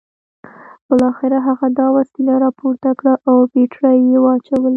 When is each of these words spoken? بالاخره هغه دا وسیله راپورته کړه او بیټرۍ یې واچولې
بالاخره 0.87 1.37
هغه 1.47 1.67
دا 1.79 1.87
وسیله 1.97 2.33
راپورته 2.45 2.89
کړه 2.99 3.13
او 3.29 3.35
بیټرۍ 3.53 3.99
یې 4.11 4.17
واچولې 4.23 4.69